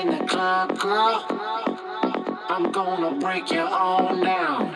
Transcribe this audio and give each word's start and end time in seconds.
in 0.00 0.18
the 0.18 0.24
club, 0.24 0.78
girl. 0.78 1.26
I'm 2.48 2.72
gonna 2.72 3.18
break 3.18 3.50
you 3.50 3.60
all 3.60 4.16
down. 4.16 4.74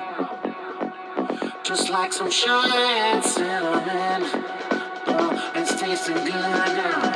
Just 1.62 1.88
like 1.88 2.12
some 2.12 2.30
sugar 2.30 2.76
and 2.76 3.24
cinnamon. 3.24 4.22
Oh, 5.06 5.52
it's 5.54 5.80
tasting 5.80 6.16
good 6.16 6.26
now. 6.26 7.12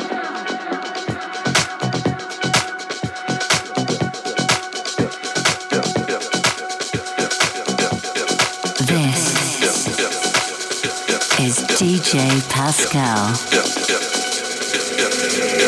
is 11.41 11.59
DJ 11.79 12.19
Pascal. 12.51 13.29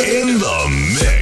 In 0.05 0.39
the 0.39 0.97
mix. 1.01 1.20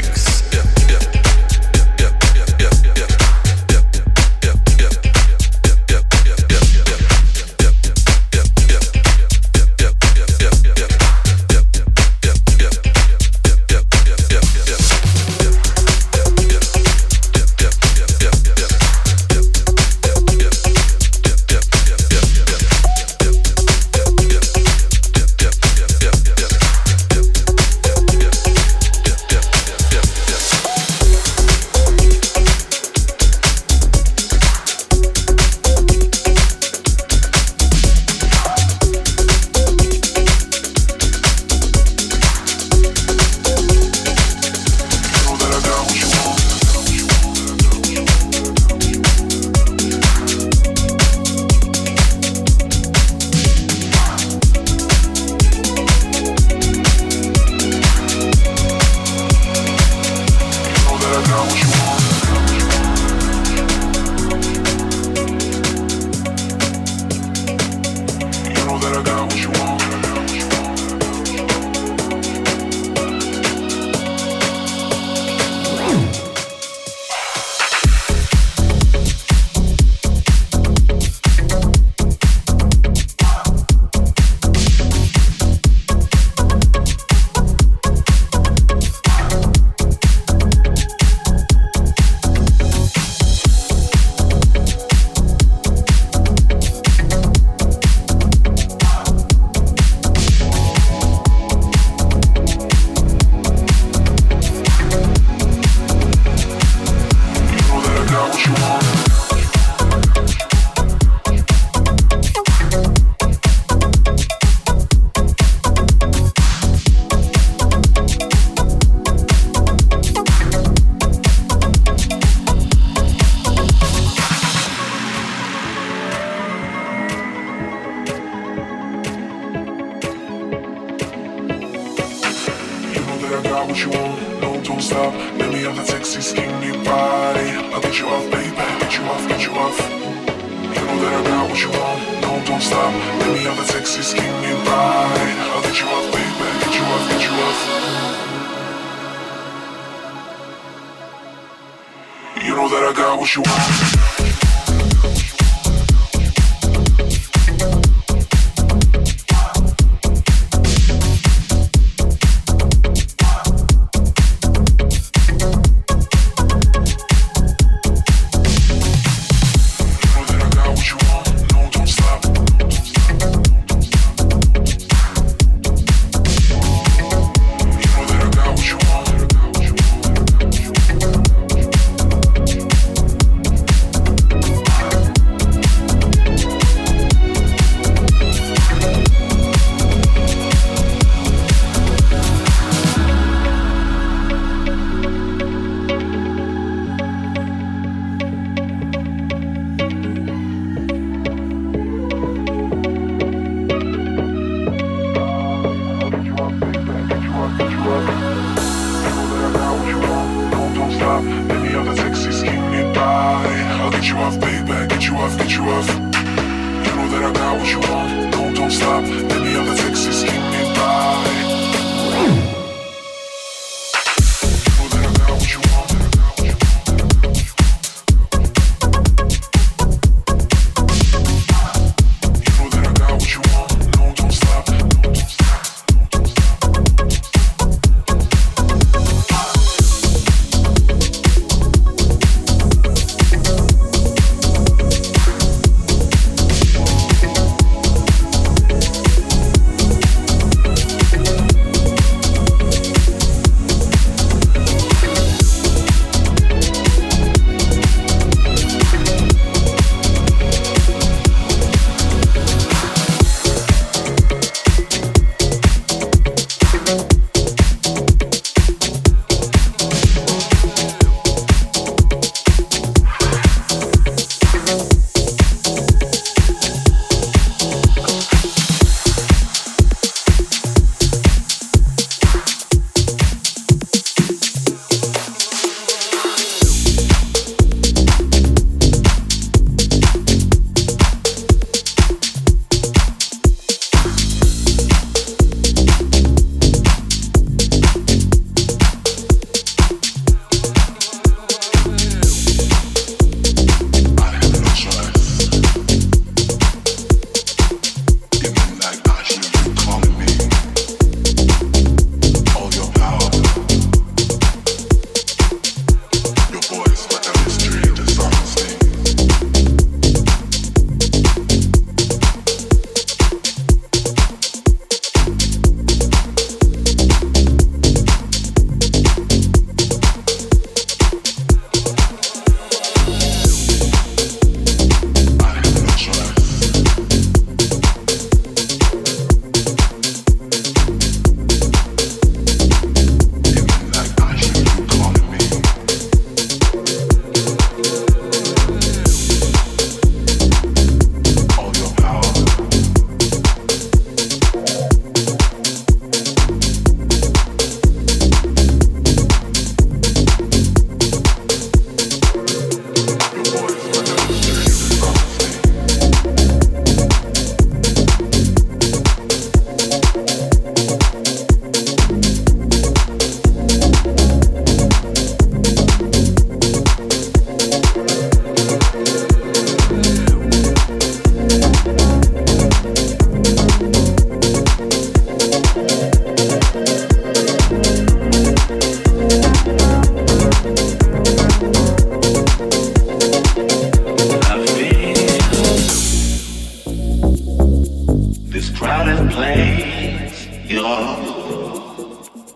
Place. 399.30 400.48
You're 400.64 401.16